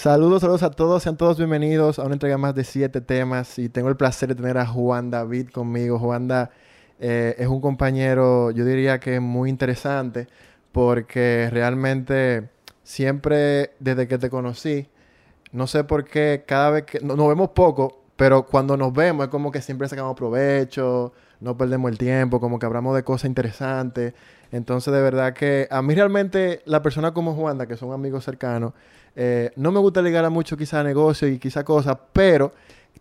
[0.00, 3.68] Saludos, saludos a todos, sean todos bienvenidos a una entrega más de siete temas y
[3.68, 5.98] tengo el placer de tener a Juan David conmigo.
[5.98, 6.28] Juan
[7.00, 10.28] eh, es un compañero, yo diría que muy interesante
[10.70, 12.48] porque realmente
[12.84, 14.86] siempre desde que te conocí,
[15.50, 19.30] no sé por qué, cada vez que nos vemos poco, pero cuando nos vemos es
[19.32, 24.14] como que siempre sacamos provecho, no perdemos el tiempo, como que hablamos de cosas interesantes.
[24.50, 28.72] Entonces, de verdad que a mí realmente la persona como Juanda, que son amigos cercanos,
[29.20, 32.52] eh, no me gusta ligar a mucho quizá a negocios y quizá cosas, pero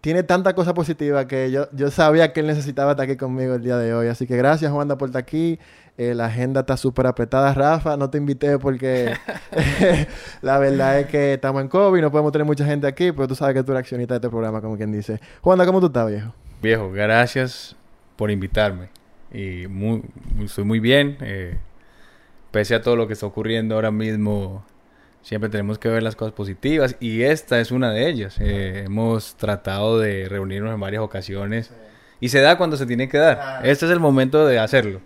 [0.02, 3.62] tiene tanta cosa positiva que yo, yo sabía que él necesitaba estar aquí conmigo el
[3.62, 4.08] día de hoy.
[4.08, 5.60] Así que gracias, Juanda, por estar aquí.
[5.96, 7.54] Eh, la agenda está súper apretada.
[7.54, 9.14] Rafa, no te invité porque
[10.42, 13.36] la verdad es que estamos en COVID, no podemos tener mucha gente aquí, pero tú
[13.36, 15.20] sabes que tú eres accionista de este programa, como quien dice.
[15.42, 16.34] Juanda, ¿cómo tú estás, viejo?
[16.64, 17.76] Viejo, gracias
[18.16, 18.90] por invitarme.
[19.32, 20.02] Y muy,
[20.44, 21.16] estoy muy bien.
[21.22, 21.60] Eh,
[22.50, 24.66] pese a todo lo que está ocurriendo ahora mismo
[25.22, 28.38] Siempre tenemos que ver las cosas positivas y esta es una de ellas.
[28.40, 31.72] Eh, hemos tratado de reunirnos en varias ocasiones
[32.20, 33.62] y se da cuando se tiene que dar.
[33.64, 35.02] Este es el momento de hacerlo.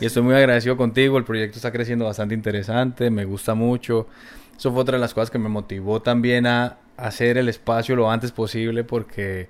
[0.00, 1.18] y estoy muy agradecido contigo.
[1.18, 4.08] El proyecto está creciendo bastante interesante, me gusta mucho.
[4.56, 8.10] Eso fue otra de las cosas que me motivó también a hacer el espacio lo
[8.10, 9.48] antes posible porque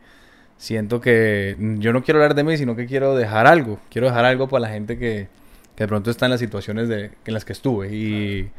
[0.56, 3.80] siento que yo no quiero hablar de mí, sino que quiero dejar algo.
[3.90, 5.28] Quiero dejar algo para la gente que,
[5.74, 7.92] que de pronto está en las situaciones de, en las que estuve.
[7.92, 8.50] Y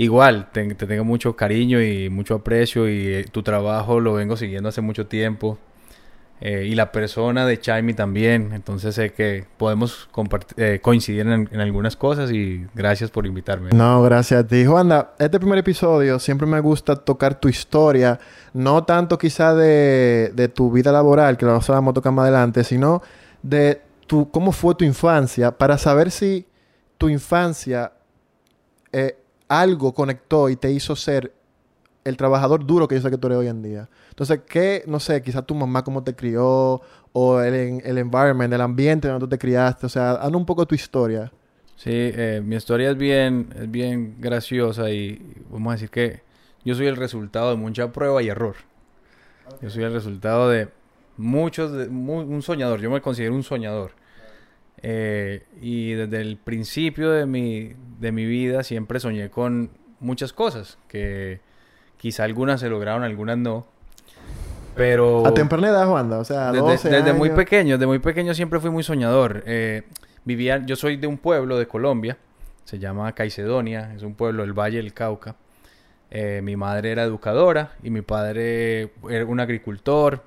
[0.00, 4.70] igual, te, tengo mucho cariño y mucho aprecio y eh, tu trabajo lo vengo siguiendo
[4.70, 5.58] hace mucho tiempo.
[6.40, 10.08] Eh, y la persona de Chaimi también, entonces sé que podemos
[10.56, 13.72] eh, coincidir en, algunas cosas y gracias por invitarme.
[13.74, 14.64] No, gracias a ti.
[14.64, 18.18] Juanda, este primer episodio siempre me gusta tocar tu historia,
[18.54, 23.02] no tanto quizá de, tu vida laboral, que lo vamos a tocar más adelante, sino
[23.42, 26.46] de tu, cómo fue tu infancia, para saber si
[26.96, 27.92] tu infancia
[29.50, 31.34] algo conectó y te hizo ser
[32.04, 33.88] el trabajador duro que yo sé que tú eres hoy en día.
[34.10, 36.80] Entonces, ¿qué, no sé, quizás tu mamá cómo te crió
[37.12, 39.86] o el, el environment, el ambiente donde tú te criaste?
[39.86, 41.32] O sea, haznos un poco tu historia.
[41.74, 46.22] Sí, eh, mi historia es bien, es bien graciosa y vamos a decir que
[46.64, 48.54] yo soy el resultado de mucha prueba y error.
[49.60, 50.68] Yo soy el resultado de
[51.16, 52.80] muchos, de, un soñador.
[52.80, 53.92] Yo me considero un soñador.
[54.82, 59.70] Eh, y desde el principio de mi, de mi vida siempre soñé con
[60.00, 61.40] muchas cosas, que
[61.98, 63.66] quizá algunas se lograron, algunas no.
[64.74, 65.26] Pero...
[65.26, 68.82] A temprana edad, Juanda, o sea, desde, muy pequeño, desde muy pequeño siempre fui muy
[68.82, 69.42] soñador.
[69.46, 69.82] Eh,
[70.24, 72.16] vivía, yo soy de un pueblo de Colombia,
[72.64, 75.36] se llama Caicedonia, es un pueblo del Valle del Cauca.
[76.10, 80.24] Eh, mi madre era educadora y mi padre era un agricultor.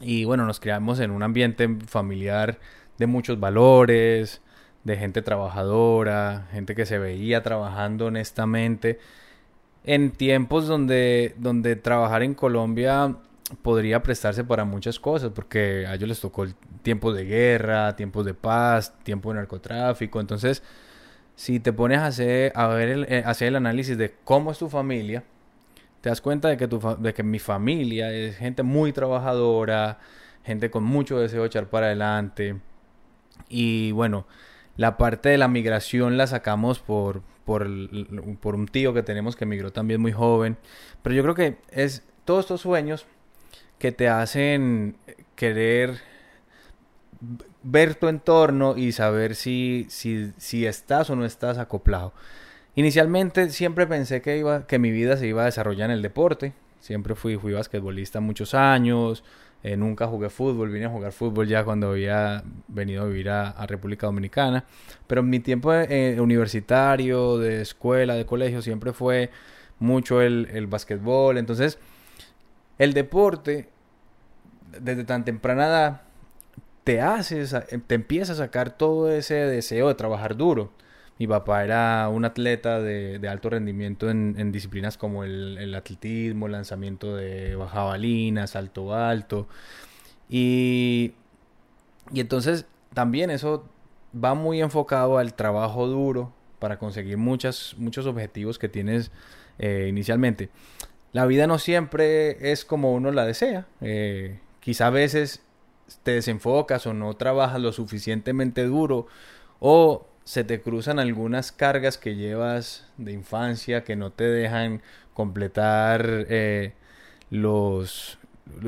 [0.00, 2.58] Y bueno, nos criamos en un ambiente familiar
[2.98, 4.40] de muchos valores,
[4.84, 8.98] de gente trabajadora, gente que se veía trabajando honestamente,
[9.84, 13.16] en tiempos donde, donde trabajar en Colombia
[13.62, 16.46] podría prestarse para muchas cosas, porque a ellos les tocó
[16.82, 20.62] tiempos de guerra, tiempos de paz, tiempo de narcotráfico, entonces
[21.36, 24.58] si te pones a hacer, a ver el, eh, hacer el análisis de cómo es
[24.58, 25.24] tu familia,
[26.00, 29.98] te das cuenta de que, tu, de que mi familia es gente muy trabajadora,
[30.44, 32.56] gente con mucho deseo de echar para adelante,
[33.48, 34.26] y bueno,
[34.76, 37.68] la parte de la migración la sacamos por, por,
[38.40, 40.56] por un tío que tenemos que emigró también muy joven.
[41.02, 43.06] Pero yo creo que es todos estos sueños
[43.78, 44.96] que te hacen
[45.36, 46.00] querer
[47.62, 52.12] ver tu entorno y saber si, si, si estás o no estás acoplado.
[52.76, 56.52] Inicialmente siempre pensé que, iba, que mi vida se iba a desarrollar en el deporte.
[56.80, 59.24] Siempre fui, fui basquetbolista muchos años,
[59.64, 63.66] eh, nunca jugué fútbol, vine a jugar fútbol ya cuando había venido a vivir a,
[63.66, 64.64] República Dominicana.
[65.06, 69.30] Pero mi tiempo eh, universitario, de escuela, de colegio, siempre fue
[69.78, 71.38] mucho el, el básquetbol.
[71.38, 71.78] Entonces,
[72.78, 73.70] el deporte,
[74.78, 76.02] desde tan temprana edad,
[76.84, 80.72] te haces, te empieza a sacar todo ese deseo de trabajar duro.
[81.18, 87.56] Mi papá era un atleta de, alto rendimiento en, disciplinas como el, atletismo, lanzamiento de
[87.70, 89.46] jabalina, salto alto.
[90.28, 91.12] Y,
[92.12, 93.68] y entonces también eso
[94.14, 97.76] va muy enfocado al trabajo duro para conseguir muchos
[98.06, 99.10] objetivos que tienes
[99.58, 100.50] eh, inicialmente.
[101.12, 103.66] La vida no siempre es como uno la desea.
[103.80, 105.42] Eh, quizá a veces
[106.02, 109.06] te desenfocas o no trabajas lo suficientemente duro
[109.60, 114.82] o se te cruzan algunas cargas que llevas de infancia que no te dejan
[115.12, 116.72] completar eh,
[117.30, 118.18] los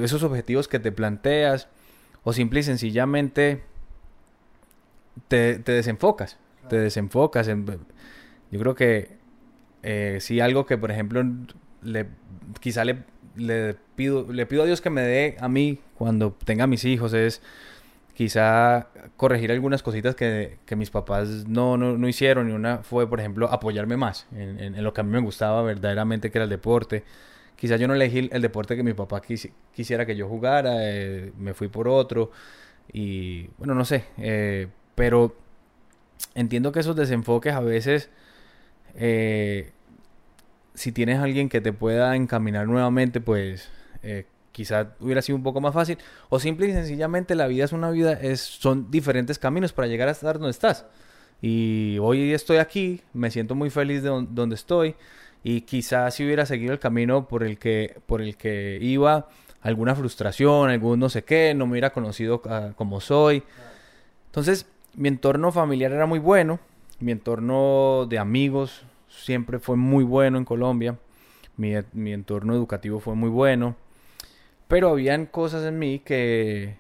[0.03, 1.69] esos objetivos que te planteas
[2.25, 3.62] o simple y sencillamente
[5.29, 6.38] te, desenfocas
[6.69, 7.67] te desenfocas en,
[8.50, 9.17] yo creo que
[9.82, 11.23] eh, si algo que por ejemplo
[11.82, 12.06] le,
[12.61, 13.05] quizá le,
[13.35, 17.12] le, pido, le pido a Dios que me dé a mí cuando tenga mis hijos
[17.14, 17.41] es
[18.16, 22.48] quizá corregir algunas cositas que, que mis papás no, no, no, hicieron.
[22.48, 25.62] Y una fue, por ejemplo, apoyarme más en, en, lo que a mí me gustaba
[25.62, 27.04] verdaderamente, que era el deporte.
[27.56, 31.52] Quizá yo no elegí el deporte que mi papá quisiera que yo jugara, eh, me
[31.52, 32.30] fui por otro.
[32.90, 35.36] Y bueno, no sé, eh, pero
[36.34, 38.08] entiendo que esos desenfoques a veces,
[38.94, 39.72] eh,
[40.72, 43.70] si tienes alguien que te pueda encaminar nuevamente, pues
[44.56, 45.99] quizá hubiera sido un poco más fácil.
[46.31, 50.08] O simple y sencillamente la vida es una vida, es, son diferentes caminos para llegar
[50.08, 50.87] a estar donde estás.
[51.43, 54.94] Y hoy estoy aquí, me siento muy feliz de donde estoy.
[55.44, 59.29] Y quizás si hubiera seguido el camino por el que, por el que iba,
[59.61, 62.41] alguna frustración, algún no sé qué, no me hubiera conocido
[62.76, 63.43] como soy.
[64.25, 66.61] Entonces, mi entorno familiar era muy bueno,
[66.99, 70.97] mi entorno de amigos siempre fue muy bueno en Colombia,
[71.58, 73.76] mi, mi entorno educativo fue muy bueno,
[74.68, 76.76] pero habían cosas en mí que,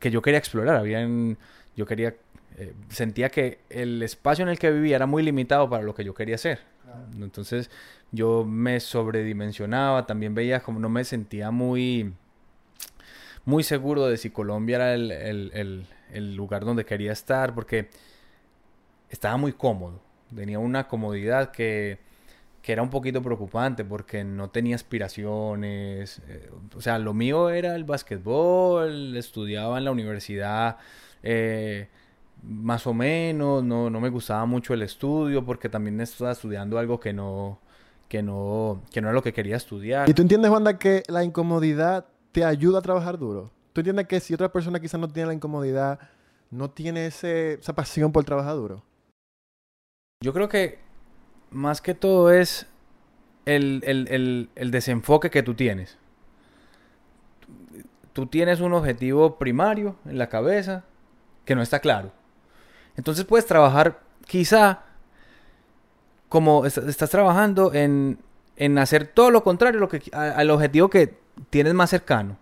[0.00, 1.38] que yo quería explorar, habían,
[1.76, 2.14] yo quería,
[2.58, 6.04] eh, sentía que el espacio en el que vivía era muy limitado para lo que
[6.04, 6.60] yo quería hacer.
[7.18, 7.70] Entonces
[8.10, 12.12] yo me sobredimensionaba, también veía como no me sentía muy,
[13.46, 17.88] muy seguro de si Colombia era el, el, el lugar donde quería estar, porque
[19.08, 20.00] estaba muy cómodo,
[20.34, 21.98] tenía una comodidad que
[22.62, 26.22] que era un poquito preocupante porque no tenía aspiraciones.
[26.28, 30.78] Eh, o sea, lo mío era el básquetbol, estudiaba en la universidad
[31.22, 31.88] eh,
[32.42, 36.98] más o menos, no, no me gustaba mucho el estudio porque también estaba estudiando algo
[36.98, 37.60] que no,
[38.08, 40.08] que no, que no era lo que quería estudiar.
[40.08, 43.52] ¿Y tú entiendes, Wanda, que la incomodidad te ayuda a trabajar duro?
[43.72, 45.98] ¿Tú entiendes que si otra persona quizás no tiene la incomodidad,
[46.50, 48.82] no tiene ese, esa pasión por trabajar duro?
[50.20, 50.78] Yo creo que
[51.52, 52.66] más que todo es
[53.44, 55.98] el, el, el, desenfoque que tú tienes.
[58.12, 60.84] Tú tienes un objetivo primario en la cabeza
[61.44, 62.12] que no está claro.
[62.96, 64.84] Entonces puedes trabajar quizá
[66.28, 68.18] como estás trabajando en,
[68.56, 71.18] en hacer todo lo contrario lo que, al objetivo que
[71.50, 72.36] tienes más cercano.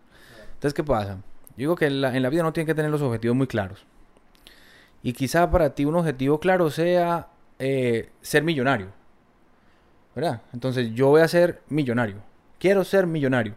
[0.55, 1.19] Entonces, ¿qué pasa?
[1.57, 3.87] Digo que en la, en la vida no tiene que tener los objetivos muy claros.
[5.03, 7.29] Y quizá para ti un objetivo claro sea
[7.59, 8.89] eh, ser millonario.
[10.53, 12.17] Entonces yo voy a ser millonario.
[12.59, 13.55] Quiero ser millonario.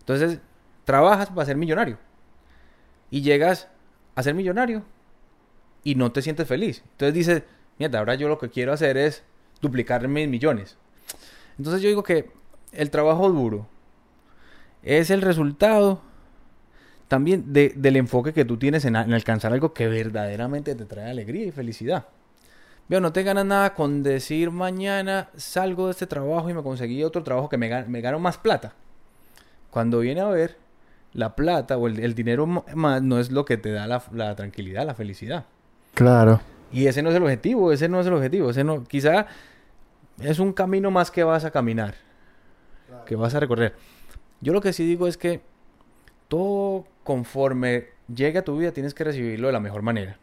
[0.00, 0.38] Entonces
[0.84, 1.98] trabajas para ser millonario.
[3.10, 3.68] Y llegas
[4.14, 4.84] a ser millonario
[5.84, 6.82] y no te sientes feliz.
[6.92, 7.42] Entonces dices,
[7.78, 9.22] mira, ahora yo lo que quiero hacer es
[9.60, 10.76] duplicar mis millones.
[11.58, 12.30] Entonces yo digo que
[12.72, 13.66] el trabajo duro
[14.82, 16.00] es el resultado
[17.08, 21.50] también del enfoque que tú tienes en alcanzar algo que verdaderamente te trae alegría y
[21.50, 22.06] felicidad.
[22.90, 27.04] Veo, no te ganas nada con decir mañana salgo de este trabajo y me conseguí
[27.04, 28.72] otro trabajo que me, gano más plata.
[29.70, 30.56] Cuando viene a ver,
[31.12, 34.96] la plata o el, dinero más no es lo que te da la, tranquilidad, la
[34.96, 35.44] felicidad.
[35.94, 36.40] Claro.
[36.72, 38.50] Y ese no es el objetivo, ese no es el objetivo.
[38.50, 39.28] Ese no, quizá
[40.18, 41.94] es un camino más que vas a caminar,
[43.06, 43.76] que vas a recorrer.
[44.40, 45.42] Yo lo que sí digo es que
[46.26, 50.18] todo conforme llegue a tu vida tienes que recibirlo de la mejor manera.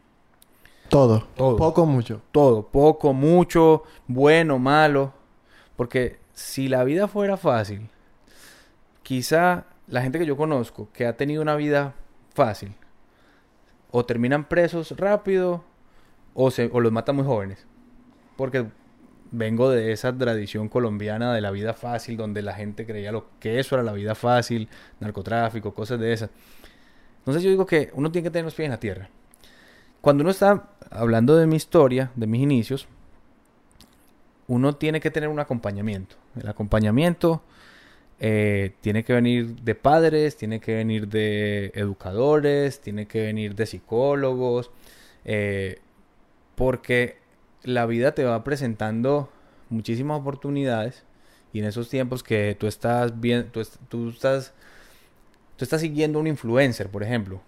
[0.89, 1.27] Todo.
[1.35, 1.57] Todo.
[1.57, 2.21] Poco, mucho.
[2.31, 2.67] Todo.
[2.67, 5.13] Poco, mucho, bueno, malo.
[5.75, 7.89] Porque si la vida fuera fácil,
[9.03, 11.93] quizá la gente que yo conozco que ha tenido una vida
[12.33, 12.73] fácil,
[13.91, 15.63] o terminan presos rápido,
[16.33, 17.65] o, se, o los matan muy jóvenes.
[18.35, 18.67] Porque
[19.31, 23.59] vengo de esa tradición colombiana de la vida fácil, donde la gente creía lo que
[23.59, 26.29] eso era la vida fácil, narcotráfico, cosas de esas.
[27.19, 29.09] Entonces yo digo que uno tiene que tener los pies en la tierra.
[30.01, 32.87] Cuando uno está hablando de mi historia, de mis inicios,
[34.47, 36.15] uno tiene que tener un acompañamiento.
[36.39, 37.41] El acompañamiento
[38.19, 43.65] eh, tiene que venir de padres, tiene que venir de educadores, tiene que venir de
[43.65, 44.71] psicólogos,
[45.25, 45.79] eh,
[46.55, 47.17] porque
[47.63, 49.29] la vida te va presentando
[49.69, 51.03] muchísimas oportunidades
[51.53, 54.53] y en esos tiempos que tú estás bien, tú, estás,
[55.55, 57.41] tú estás siguiendo un influencer, por ejemplo,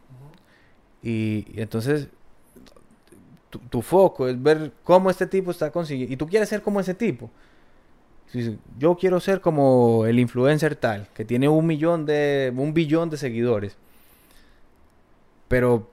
[1.01, 2.09] y entonces
[3.49, 6.13] tu, foco es ver cómo este tipo está consiguiendo.
[6.13, 7.29] Y tú quieres ser como ese tipo.
[8.77, 13.17] Yo quiero ser como el influencer tal, que tiene un millón de, un billón de
[13.17, 13.75] seguidores.
[15.47, 15.89] Pero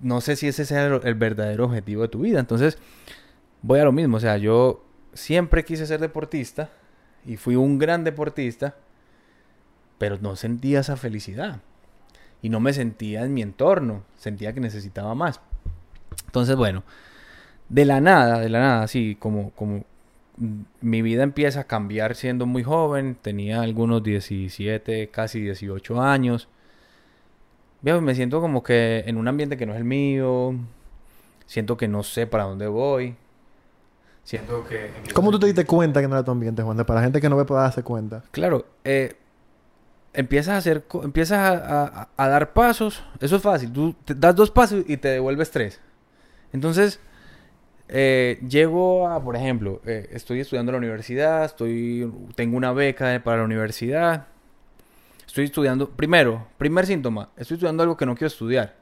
[0.00, 2.40] no sé si ese sea el, verdadero objetivo de tu vida.
[2.40, 2.78] Entonces,
[3.62, 4.16] voy a lo mismo.
[4.16, 6.70] O sea, yo siempre quise ser deportista
[7.24, 8.74] y fui un gran deportista,
[9.98, 11.60] pero no sentía esa felicidad.
[12.42, 14.02] Y no me sentía en mi entorno.
[14.16, 15.40] Sentía que necesitaba más.
[16.26, 16.84] Entonces, bueno,
[17.68, 19.84] de la nada, de la nada, así como, como
[20.80, 23.16] mi vida empieza a cambiar siendo muy joven.
[23.20, 26.48] Tenía algunos 17, casi 18 años.
[27.82, 30.54] Me siento como que en un ambiente que no es el mío.
[31.46, 33.16] Siento que no sé para dónde voy.
[34.24, 34.90] Siento que...
[35.14, 36.76] ¿Cómo tú te diste cuenta que no era tu ambiente, Juan?
[36.78, 38.22] Para la gente que no ve pueda darse cuenta.
[38.30, 39.16] Claro, eh,
[40.12, 43.02] empiezas a hacer, empiezas a, a, dar pasos.
[43.18, 43.72] Eso es fácil.
[43.72, 45.80] Tú te das dos pasos y te devuelves tres.
[46.52, 47.00] Entonces,
[47.88, 53.20] eh, llego a, por ejemplo, eh, estoy estudiando en la universidad, estoy, tengo una beca
[53.22, 54.26] para la universidad.
[55.26, 58.74] Estoy estudiando, primero, primer síntoma, estoy estudiando algo que no quiero estudiar.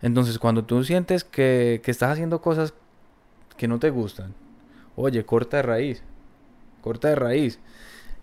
[0.00, 2.72] Entonces, cuando tú sientes que, que estás haciendo cosas
[3.56, 4.34] que no te gustan,
[4.96, 6.02] oye, corta de raíz,
[6.80, 7.58] corta de raíz.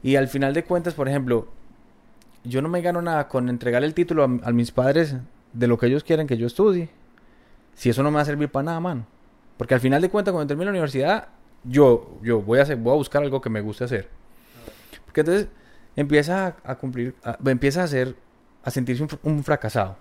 [0.02, 1.48] Y al final de cuentas, por ejemplo,
[2.44, 5.16] yo no me gano nada con entregar el título a, mis padres
[5.54, 6.90] de lo que ellos quieren que yo estudie.
[7.76, 9.06] Si eso no me va a servir para nada, mano.
[9.58, 11.28] Porque al final de cuentas, cuando termine la universidad,
[11.64, 14.10] yo, yo voy, a voy a buscar algo que me guste hacer.
[15.06, 15.48] Porque entonces
[15.96, 17.16] empieza a, cumplir,
[17.46, 18.16] empieza a hacer,
[18.64, 19.98] a sentirse un, fracasado.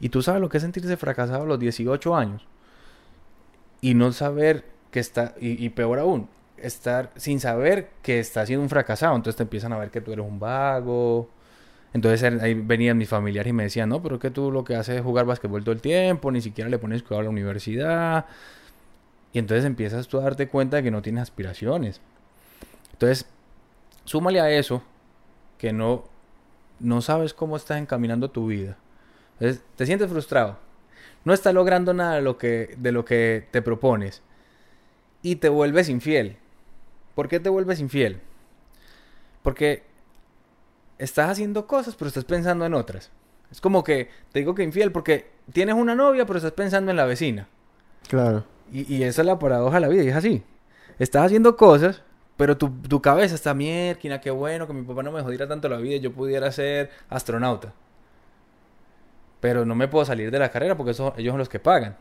[0.00, 2.46] Y tú sabes lo que es sentirse fracasado a los 18 años.
[3.80, 6.28] Y no saber que está, y peor aún,
[6.62, 9.14] estar sin saber que estás siendo un fracasado.
[9.16, 11.28] Entonces te empiezan a ver que tú eres un vago.
[11.94, 14.96] Entonces ahí venían mis familiares y me decían, no, pero que tú lo que haces
[14.96, 18.26] es jugar basquetbol todo el tiempo, ni siquiera le pones cuidado a la universidad.
[19.32, 22.00] Y entonces empiezas tú a darte cuenta de que no tienes aspiraciones.
[22.92, 23.26] Entonces,
[24.04, 24.82] súmale a eso
[25.58, 26.04] que no,
[26.80, 28.76] no sabes cómo estás encaminando tu vida.
[29.34, 30.58] Entonces, te sientes frustrado.
[31.24, 34.22] No estás logrando nada de lo que, de lo que te propones.
[35.22, 36.36] Y te vuelves infiel.
[37.14, 38.20] ¿Por qué te vuelves infiel?
[39.42, 39.82] Porque
[40.98, 43.10] estás haciendo cosas, pero estás pensando en otras.
[43.50, 46.96] Es como que te digo que infiel porque tienes una novia, pero estás pensando en
[46.96, 47.48] la vecina.
[48.08, 48.44] Claro.
[48.72, 50.42] Y, esa es la paradoja de la vida, y es así.
[50.98, 52.02] Estás haciendo cosas,
[52.38, 55.76] pero tu, cabeza está mierda, qué bueno que mi papá no me jodiera tanto la
[55.76, 57.74] vida y yo pudiera ser astronauta.
[59.40, 61.96] Pero no me puedo salir de la carrera porque eso, ellos son los que pagan.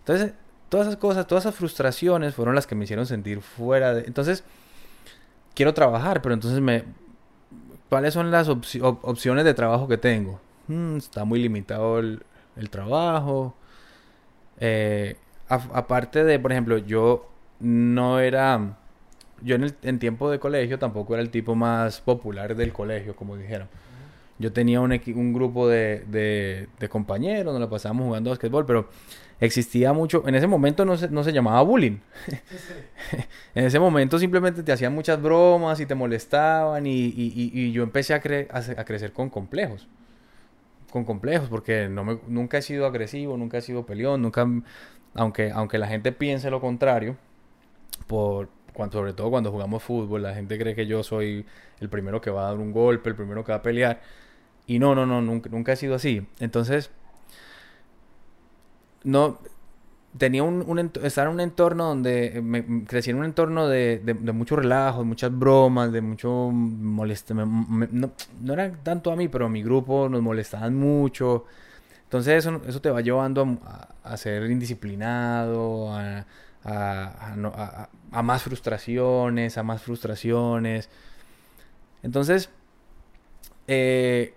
[0.00, 0.34] Entonces,
[0.68, 4.04] todas esas cosas, todas esas frustraciones fueron las que me hicieron sentir fuera de...
[4.06, 4.44] Entonces,
[5.54, 6.84] quiero trabajar, pero entonces me...
[7.94, 10.40] ¿Cuáles son las opciones de trabajo que tengo?
[10.66, 12.24] Hmm, está muy limitado el,
[12.68, 13.54] trabajo.
[14.58, 18.78] Eh, aparte de, por ejemplo, yo no era...
[19.42, 23.14] Yo en, el, en tiempo de colegio tampoco era el tipo más popular del colegio,
[23.14, 23.68] como dijeron.
[24.38, 26.04] Yo tenía un, un grupo de,
[26.78, 28.88] de, compañeros, nos la pasábamos jugando basquetbol, pero
[29.40, 31.98] existía mucho, en ese momento no se, no se llamaba bullying.
[33.54, 37.84] en ese momento simplemente te hacían muchas bromas y te molestaban y, y, y yo
[37.84, 39.86] empecé a, a, crecer con complejos.
[40.90, 44.46] Con complejos, porque no me, nunca he sido agresivo, nunca he sido peleón, nunca,
[45.14, 47.16] aunque, aunque la gente piense lo contrario,
[48.08, 51.46] por, cuando, sobre todo cuando jugamos fútbol, la gente cree que yo soy
[51.80, 54.00] el primero que va a dar un golpe, el primero que va a pelear.
[54.66, 56.26] Y no, no, no, nunca, nunca he sido así.
[56.40, 56.90] Entonces,
[59.04, 59.38] no
[60.18, 64.56] tenía un, estar en un entorno donde me, crecí en un entorno de, de, mucho
[64.56, 68.12] relajo, de muchas bromas, de mucho moleste, no,
[68.52, 71.44] era tanto a mí, pero a mi grupo nos molestaban mucho.
[72.04, 73.58] Entonces eso, eso te va llevando
[74.04, 76.26] a, ser indisciplinado, a,
[76.64, 80.88] a, a, más frustraciones, a más frustraciones.
[82.04, 82.50] Entonces,
[83.66, 84.34] eh,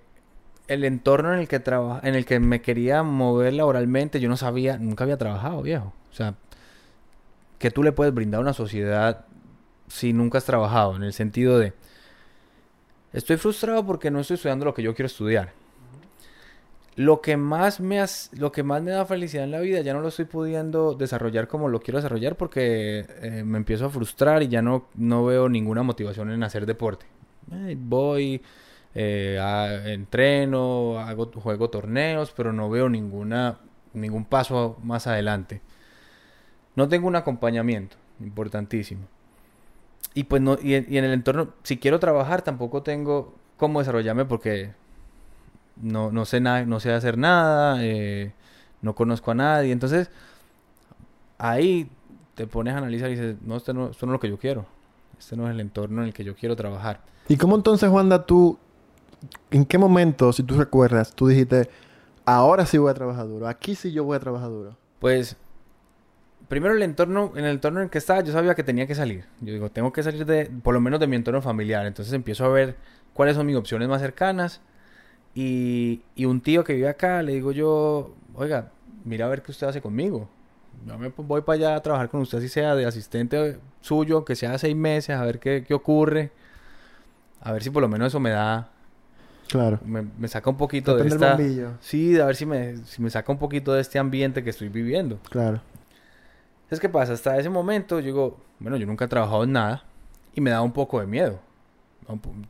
[0.68, 4.38] el entorno en el que trabaja, en el que me quería mover laboralmente, yo no
[4.38, 5.94] sabía, nunca había trabajado, viejo.
[6.12, 6.36] O sea,
[7.58, 9.26] que tú le puedes brindar a una sociedad
[9.88, 11.74] si nunca has trabajado, en el sentido de
[13.14, 15.54] estoy frustrado porque no estoy estudiando lo que yo quiero estudiar.
[16.96, 20.02] Lo que más me lo que más me da felicidad en la vida ya no
[20.02, 24.48] lo estoy pudiendo desarrollar como lo quiero desarrollar porque eh, me empiezo a frustrar y
[24.48, 27.06] ya no, no veo ninguna motivación en hacer deporte.
[27.78, 28.42] voy
[28.96, 33.60] eh, entreno, hago, juego torneos, pero no veo ninguna,
[33.94, 35.62] ningún paso más adelante.
[36.76, 39.08] No tengo un acompañamiento, importantísimo.
[40.14, 44.72] Y pues no, y, en el entorno, si quiero trabajar, tampoco tengo cómo desarrollarme porque
[45.76, 48.34] no, no sé nada, no sé hacer nada, eh,
[48.82, 49.72] no conozco a nadie.
[49.72, 50.10] Entonces,
[51.38, 51.90] ahí
[52.36, 54.38] te pones a analizar y dices, no, esto no, esto no es lo que yo
[54.38, 54.66] quiero.
[55.20, 57.02] Este no es el entorno en el que yo quiero trabajar.
[57.28, 58.58] ¿Y cómo entonces, Wanda, tú
[59.52, 61.70] ¿En qué momento, si tú recuerdas, tú dijiste,
[62.26, 64.78] ahora sí voy a trabajar duro, aquí sí yo voy a trabajar duro?
[65.00, 65.38] Pues,
[66.48, 69.26] primero el entorno, en el entorno en que estaba, yo sabía que tenía que salir.
[69.42, 71.86] Yo digo, tengo que salir de, por lo menos de mi entorno familiar.
[71.86, 72.76] Entonces empiezo a ver
[73.14, 74.62] cuáles son mis opciones más cercanas.
[75.36, 78.72] Y, y un tío que vive acá, le digo yo, oiga,
[79.06, 80.30] mira a ver qué usted hace conmigo.
[80.86, 84.36] yo me voy para allá a trabajar con usted, así sea de asistente suyo, que
[84.36, 86.32] sea seis meses, a ver qué, qué ocurre.
[87.40, 88.72] A ver si por lo menos eso me da
[89.48, 89.80] Claro.
[89.86, 91.78] me, me saca un poquito de Prende el esta...
[91.82, 94.70] Sí, a ver si me, si me saca un poquito de este ambiente que estoy
[94.70, 95.20] viviendo.
[95.30, 95.62] Claro.
[96.64, 97.14] Entonces, ¿qué pasa?
[97.14, 99.86] Hasta ese momento, yo digo, bueno, yo nunca he trabajado en nada
[100.36, 101.40] y me da un poco de miedo.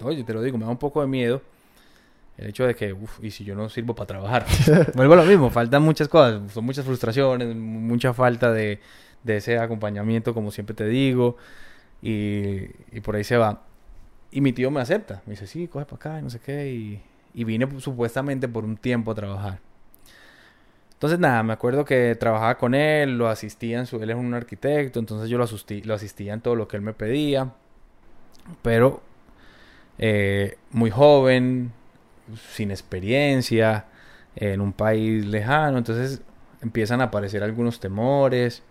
[0.03, 1.41] Oye, te lo digo, me da un poco de miedo
[2.37, 4.45] el hecho de que, uff, y si yo no sirvo para trabajar.
[4.95, 8.79] Vuelvo a lo mismo, faltan muchas cosas, son muchas frustraciones, mucha falta de,
[9.23, 11.37] de ese acompañamiento, como siempre te digo,
[12.01, 13.63] y, y por ahí se va.
[14.31, 16.69] Y mi tío me acepta, me dice, sí, coge para acá, y no sé qué,
[16.71, 17.01] y,
[17.33, 19.59] y vine pues, supuestamente por un tiempo a trabajar.
[20.93, 24.01] Entonces, nada, me acuerdo que trabajaba con él, lo asistía en su...
[24.01, 26.81] Él es un arquitecto, entonces yo lo, asustí- lo asistía en todo lo que él
[26.81, 27.51] me pedía.
[28.61, 29.01] Pero
[29.99, 31.71] eh, muy joven,
[32.53, 33.85] sin experiencia,
[34.35, 36.21] en un país lejano, entonces
[36.61, 38.63] empiezan a aparecer algunos temores.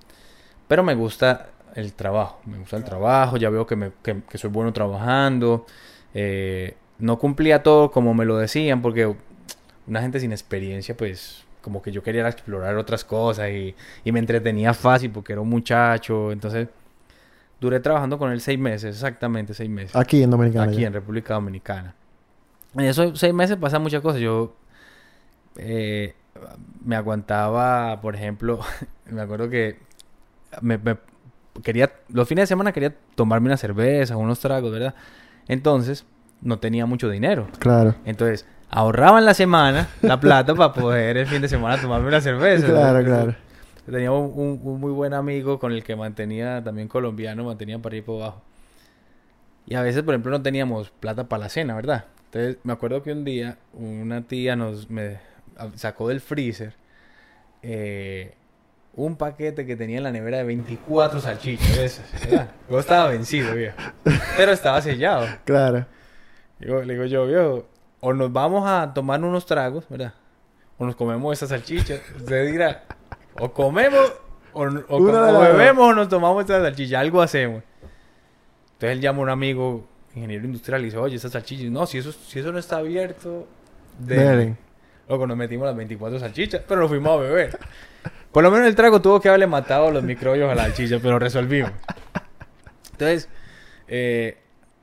[0.68, 4.38] Pero me gusta el trabajo, me gusta el trabajo, ya veo que, me, que, que
[4.38, 5.66] soy bueno trabajando.
[6.14, 9.14] eh, no cumplía todo como me lo decían, porque
[9.86, 14.18] una gente sin experiencia, pues como que yo quería explorar otras cosas y, y me
[14.20, 16.32] entretenía fácil porque era un muchacho.
[16.32, 16.68] Entonces,
[17.60, 19.94] duré trabajando con él seis meses, exactamente seis meses.
[19.96, 20.70] Aquí en Dominicana.
[20.70, 20.86] aquí ya.
[20.86, 21.94] en República Dominicana.
[22.74, 24.20] En esos seis meses pasan muchas cosas.
[24.20, 24.54] Yo
[25.56, 26.14] eh,
[26.84, 28.60] me aguantaba, por ejemplo,
[29.10, 29.78] me acuerdo que
[30.62, 30.96] me, me
[31.62, 34.94] quería, los fines de semana quería tomarme una cerveza, unos tragos, ¿verdad?
[35.48, 36.04] Entonces,
[36.42, 37.46] no tenía mucho dinero.
[37.58, 37.94] Claro.
[38.04, 42.20] Entonces, ahorraba en la semana la plata para poder el fin de semana tomarme una
[42.20, 42.66] cerveza.
[42.66, 43.04] Claro, ¿verdad?
[43.24, 43.34] claro.
[43.90, 47.94] Tenía un, un- un muy buen amigo con el que mantenía, también colombiano, mantenía para
[47.96, 48.42] ir por abajo.
[49.66, 52.04] Y a veces, por ejemplo, no teníamos plata para la cena, ¿verdad?
[52.26, 55.18] Entonces, me acuerdo que un día una tía nos me
[55.76, 56.74] sacó del freezer
[57.62, 58.34] eh,
[58.96, 61.76] un paquete que tenía en la nevera de 24 salchichas.
[61.78, 62.06] esas.
[62.68, 63.76] Luego estaba vencido, viejo.
[64.36, 65.26] Pero estaba sellado.
[65.44, 65.86] Claro.
[66.58, 67.66] Digo- le digo yo, viejo,
[68.00, 70.14] o nos vamos a tomar unos tragos, ¿verdad?
[70.78, 72.00] O nos comemos esas salchichas.
[72.16, 72.84] Usted dirá,
[73.38, 74.12] o comemos,
[74.54, 76.98] o, com- bebemos, o nos tomamos estas salchichas.
[77.00, 77.62] Algo hacemos.
[78.74, 81.70] Entonces él llama a un amigo, ingeniero industrial, y dice, oye, estas salchichas.
[81.70, 83.46] No, si eso, si eso no está abierto,
[83.98, 84.54] de...
[85.08, 87.58] Luego nos metimos las 24 salchichas, pero nos fuimos a beber.
[88.32, 91.18] Por lo menos el trago tuvo que haberle matado los microbios a la salchicha, pero
[91.18, 91.70] resolvimos.
[92.92, 93.28] Entonces,
[93.88, 94.38] eh,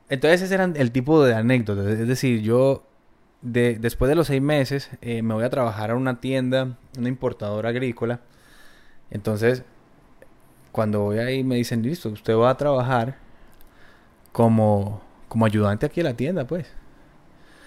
[0.08, 1.86] entonces ese era el tipo de anécdotas.
[1.86, 2.84] Es decir, yo
[3.42, 7.08] de- después de los seis meses eh, me voy a trabajar a una tienda, una
[7.08, 8.20] importadora agrícola.
[9.10, 9.62] Entonces,
[10.72, 13.16] cuando voy ahí me dicen, listo, usted va a trabajar
[14.32, 16.66] como, como ayudante aquí en la tienda, pues.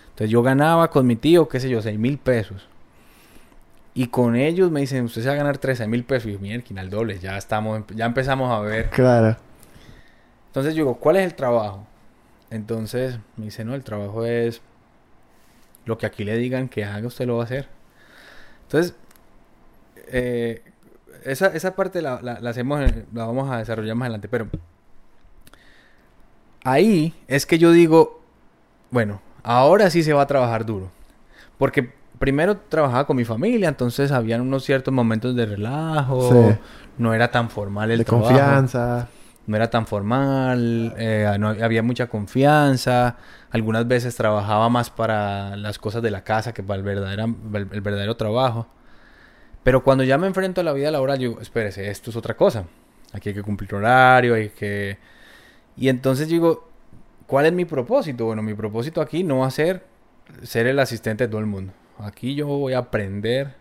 [0.10, 2.68] Entonces yo ganaba con mi tío, qué sé yo, seis mil pesos.
[4.00, 6.30] Y con ellos me dicen, usted se va a ganar 13 mil pesos.
[6.30, 8.92] Y yo, mierda, al doble, ya estamos, ya empezamos a ver.
[8.92, 9.36] Claro.
[10.46, 11.88] Entonces yo digo, ¿cuál es el trabajo?
[12.52, 14.62] Entonces me dice, no, el trabajo es
[15.86, 17.68] lo que aquí le digan que haga, usted lo va a hacer.
[18.64, 18.94] Entonces,
[20.10, 20.62] eh,
[21.26, 22.80] esa, esa parte la, la- la hacemos,
[23.14, 24.48] la vamos a desarrollar más adelante, pero
[26.64, 28.22] ahí es que yo digo,
[28.92, 30.92] bueno, ahora sí se va a trabajar duro.
[31.58, 36.58] Porque primero trabajaba con mi familia, entonces habían unos ciertos momentos de relajo, Sí.
[36.98, 39.08] no era tan formal el de trabajo confianza.
[39.46, 43.16] no era tan formal, eh, no había mucha confianza,
[43.52, 47.68] algunas veces trabajaba más para las cosas de la casa que para el verdadero, el,
[47.72, 48.68] el verdadero trabajo.
[49.64, 52.36] Pero cuando ya me enfrento a la vida laboral, yo digo, espérese, esto es otra
[52.36, 52.66] cosa.
[53.14, 54.98] Aquí hay que cumplir horario, hay que...
[55.76, 56.70] Y entonces digo,
[57.26, 58.26] ¿cuál es mi propósito?
[58.26, 59.86] Bueno, mi propósito aquí no va a ser
[60.44, 61.72] ser el asistente de todo el mundo.
[62.00, 63.56] Aquí yo voy a aprender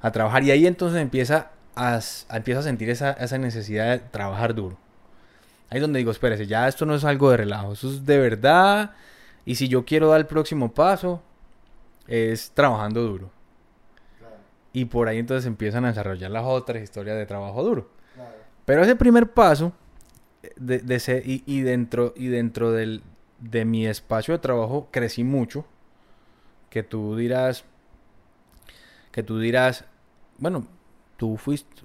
[0.00, 1.96] a trabajar y ahí entonces empieza a,
[2.28, 4.78] a- empiezo a sentir esa, esa necesidad de trabajar duro.
[5.70, 8.18] Ahí es donde digo, espérese, ya esto no es algo de relajo, eso es de
[8.18, 8.92] verdad.
[9.44, 11.22] Y si yo quiero dar el próximo paso,
[12.08, 13.30] es trabajando duro.
[14.72, 17.90] Y por ahí entonces empiezan a desarrollar las otras historias de trabajo duro.
[18.64, 19.72] Pero ese primer paso,
[20.56, 23.02] de, de y, y dentro, y dentro del,
[23.40, 25.64] de mi espacio de trabajo, crecí mucho.
[26.70, 27.64] Que tú dirás,
[29.12, 29.84] que tú dirás,
[30.38, 30.66] bueno,
[31.16, 31.82] tú fuiste,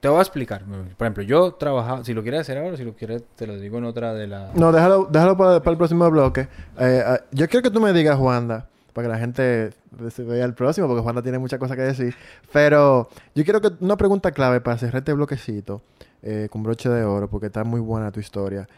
[0.00, 0.64] te voy a explicar.
[0.96, 3.78] Por ejemplo, yo trabajaba, si lo quieres hacer ahora, si lo quieres, te lo digo
[3.78, 4.50] en otra de la...
[4.54, 6.48] No, déjalo, déjalo para, para el próximo bloque.
[6.78, 9.70] Eh, ah, yo quiero que tú me digas, Juanda, para que la gente
[10.10, 12.14] se vea el próximo, porque Juanda tiene muchas cosas que decir.
[12.52, 15.82] Pero yo quiero que una pregunta clave para cerrar este bloquecito
[16.22, 18.68] eh, con broche de oro, porque está muy buena tu historia.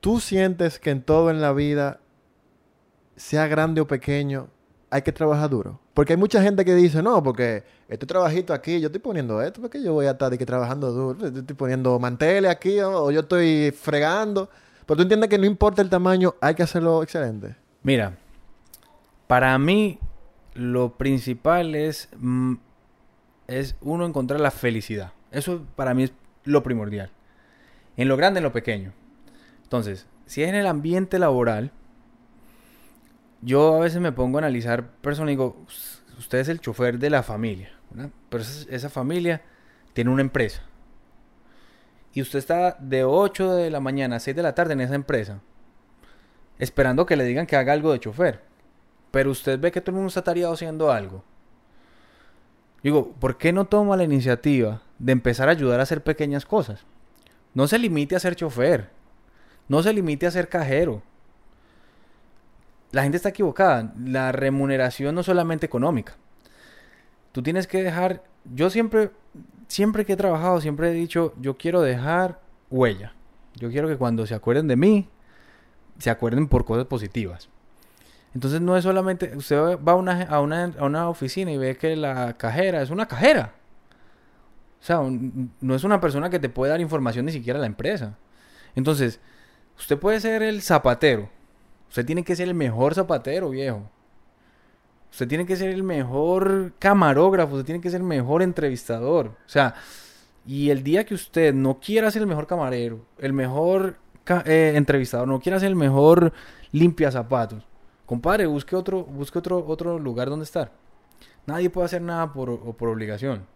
[0.00, 2.00] ¿Tú sientes que en todo en la vida,
[3.20, 4.48] sea grande o pequeño,
[4.88, 5.78] hay que trabajar duro.
[5.92, 9.60] Porque hay mucha gente que dice, no, porque este trabajito aquí, yo estoy poniendo esto,
[9.60, 13.20] porque yo voy a estar trabajando duro, yo estoy poniendo manteles aquí, o, o yo
[13.20, 14.48] estoy fregando.
[14.86, 17.54] Pero tú entiendes que no importa el tamaño, hay que hacerlo excelente.
[17.82, 18.16] Mira,
[19.26, 19.98] para mí
[20.54, 22.54] lo principal es, mm,
[23.48, 25.12] es uno encontrar la felicidad.
[25.30, 26.12] Eso para mí es
[26.44, 27.10] lo primordial.
[27.98, 28.94] En lo grande, en lo pequeño.
[29.62, 31.70] Entonces, si es en el ambiente laboral,
[33.42, 36.98] yo a veces me pongo a analizar personas y digo, "Us- usted es el chofer
[36.98, 37.70] de la familia.
[38.28, 39.42] Pero esa, esa familia
[39.92, 40.62] tiene una empresa.
[42.12, 44.94] Y usted está de 8 de la mañana a 6 de la tarde en esa
[44.94, 45.40] empresa,
[46.58, 48.42] esperando que le digan que haga algo de chofer.
[49.10, 51.24] Pero usted ve que todo el mundo está tareado haciendo algo.
[52.82, 56.84] Digo, ¿por qué no toma la iniciativa de empezar a ayudar a hacer pequeñas cosas?
[57.54, 58.90] No se limite a ser chofer.
[59.68, 61.02] No se limite a ser cajero.
[62.92, 63.92] La gente está equivocada.
[64.04, 66.16] La remuneración no solamente económica.
[67.32, 68.22] Tú tienes que dejar...
[68.54, 69.10] Yo siempre,
[69.68, 73.12] siempre que he trabajado, siempre he dicho, yo quiero dejar huella.
[73.56, 75.08] Yo quiero que cuando se acuerden de mí,
[75.98, 77.48] se acuerden por cosas positivas.
[78.34, 81.76] Entonces no es solamente, usted va a una, a una, a una oficina y ve
[81.76, 83.54] que la cajera es una cajera.
[84.80, 85.00] O sea,
[85.60, 88.16] no es una persona que te puede dar información ni siquiera a la empresa.
[88.74, 89.20] Entonces,
[89.76, 91.28] usted puede ser el zapatero.
[91.90, 93.82] Usted tiene que ser el mejor zapatero, viejo.
[95.10, 99.26] Usted tiene que ser el mejor camarógrafo, usted tiene que ser el mejor entrevistador.
[99.26, 99.74] O sea,
[100.46, 103.96] y el día que usted no quiera ser el mejor camarero, el mejor
[104.46, 106.32] eh, entrevistador, no quiera ser el mejor
[106.70, 107.66] limpia zapatos,
[108.06, 110.70] compadre, busque otro, busque otro, otro lugar donde estar.
[111.44, 113.46] Nadie puede hacer nada por, por obligación.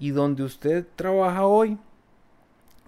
[0.00, 1.78] Y donde usted trabaja hoy,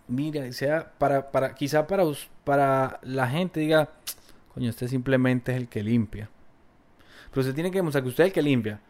[0.08, 2.04] mira, sea para, para, quizá para,
[2.42, 3.90] para la gente diga,
[4.54, 6.28] coño, usted simplemente es el que limpia.
[7.30, 8.80] Pero usted tiene que demostrar que usted es el que limpia.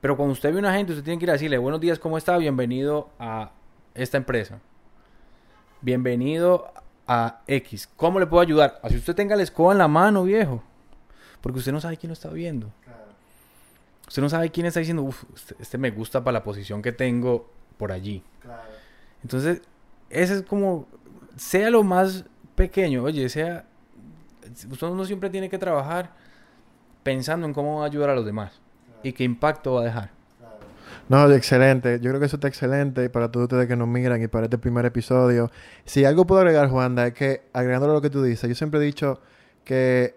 [0.00, 1.98] Pero cuando usted ve a una gente, usted tiene que ir a decirle, buenos días,
[1.98, 2.36] ¿cómo está?
[2.36, 3.52] Bienvenido a
[3.94, 4.60] esta empresa.
[5.80, 6.72] Bienvenido
[7.06, 7.88] a X.
[7.96, 8.80] ¿Cómo le puedo ayudar?
[8.82, 10.62] Así usted tenga la escoba en la mano, viejo.
[11.40, 12.72] Porque usted no sabe quién lo está viendo.
[14.08, 16.92] Usted no sabe quién está diciendo, uff, este, este me gusta para la posición que
[16.92, 18.22] tengo por allí.
[19.22, 19.62] Entonces,
[20.10, 20.86] ese es como,
[21.36, 23.66] sea lo más pequeño, oye, sea,
[24.70, 26.10] usted no siempre tiene que trabajar
[27.02, 28.52] pensando en cómo va a ayudar a los demás
[29.02, 30.10] y qué impacto va a dejar.
[31.08, 32.00] No, excelente.
[32.00, 34.58] Yo creo que eso está excelente para todos ustedes que nos miran y para este
[34.58, 35.50] primer episodio.
[35.84, 38.82] Si algo puedo agregar, Juanda, es que agregando lo que tú dices, yo siempre he
[38.82, 39.20] dicho
[39.62, 40.16] que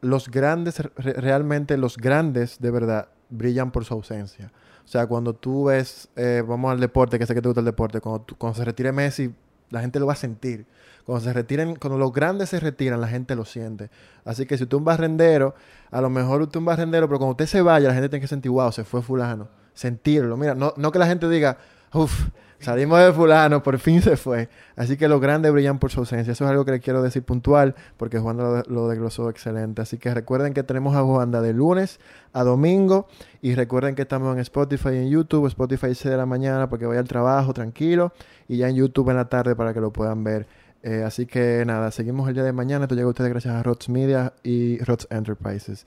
[0.00, 4.50] los grandes, re- realmente los grandes de verdad, brillan por su ausencia.
[4.84, 7.66] O sea, cuando tú ves, eh, vamos al deporte, que sé que te gusta el
[7.66, 9.32] deporte, cuando, tú- cuando se retire Messi,
[9.72, 10.66] la gente lo va a sentir.
[11.04, 13.90] Cuando se retiren, cuando los grandes se retiran, la gente lo siente.
[14.24, 15.54] Así que si usted es un barrendero,
[15.90, 18.20] a lo mejor usted es un barrendero, pero cuando usted se vaya, la gente tiene
[18.20, 19.48] que sentir, wow, se fue fulano.
[19.74, 20.36] Sentirlo.
[20.36, 21.58] Mira, no, no que la gente diga,
[21.92, 22.28] uff,
[22.62, 24.48] salimos de fulano, por fin se fue.
[24.76, 26.32] Así que los grandes brillan por su ausencia.
[26.32, 29.82] Eso es algo que le quiero decir puntual, porque Juanda lo, lo desglosó excelente.
[29.82, 32.00] Así que recuerden que tenemos a Juanda de lunes
[32.32, 33.08] a domingo.
[33.40, 35.46] Y recuerden que estamos en Spotify y en YouTube.
[35.46, 38.12] Spotify 6 de la mañana para que vaya al trabajo tranquilo.
[38.48, 40.46] Y ya en YouTube en la tarde para que lo puedan ver.
[40.82, 42.84] Eh, así que nada, seguimos el día de mañana.
[42.84, 45.86] Esto llega a ustedes gracias a Rots Media y Rots Enterprises.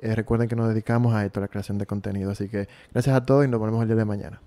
[0.00, 2.30] Eh, recuerden que nos dedicamos a esto, a la creación de contenido.
[2.30, 4.40] Así que gracias a todos y nos vemos el día de mañana.